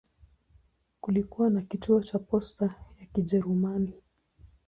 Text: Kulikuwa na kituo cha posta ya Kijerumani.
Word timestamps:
Kulikuwa 1.01 1.49
na 1.49 1.61
kituo 1.61 2.01
cha 2.03 2.19
posta 2.19 2.65
ya 2.99 3.05
Kijerumani. 3.05 3.93